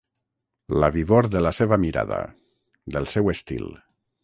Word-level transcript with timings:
La 0.83 0.89
vivor 0.95 1.29
de 1.35 1.43
la 1.47 1.51
seva 1.59 1.79
mirada, 1.85 2.19
del 2.97 3.09
seu 3.15 3.33
estil. 3.37 3.71